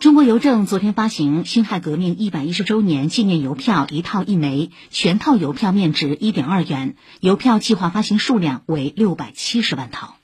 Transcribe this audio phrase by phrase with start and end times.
[0.00, 10.17] 中国邮政昨天发行辛亥革命一百一十周年纪念邮票一套一枚全套邮票面值一点二元邮票计划发行数量为六百七十万套。